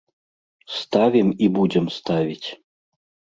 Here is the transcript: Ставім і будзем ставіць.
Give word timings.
Ставім 0.79 1.29
і 1.49 1.51
будзем 1.59 1.85
ставіць. 1.99 2.49